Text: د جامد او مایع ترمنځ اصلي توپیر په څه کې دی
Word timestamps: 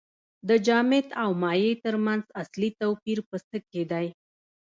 د 0.47 0.49
جامد 0.65 1.07
او 1.23 1.29
مایع 1.43 1.73
ترمنځ 1.83 2.23
اصلي 2.41 2.69
توپیر 2.81 3.17
په 3.29 3.37
څه 3.47 3.57
کې 3.69 3.83
دی 3.91 4.07